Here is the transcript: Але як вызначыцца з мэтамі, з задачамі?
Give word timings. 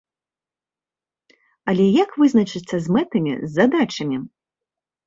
Але 1.73 1.85
як 2.03 2.17
вызначыцца 2.23 2.75
з 2.87 2.97
мэтамі, 2.97 3.31
з 3.45 3.49
задачамі? 3.61 4.17